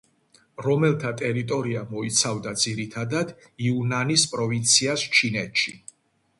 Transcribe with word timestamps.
რომელთა 0.67 1.11
ტერიტორია 1.19 1.83
მოიცავდა 1.91 2.55
ძირითადად, 2.63 3.35
იუნანის 3.69 4.27
პროვინციას 4.35 5.09
ჩინეთში. 5.21 5.79